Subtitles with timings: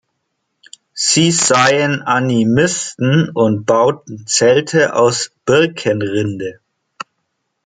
[0.95, 6.59] Sie seien Animisten und bauten Zelte aus Birkenrinde.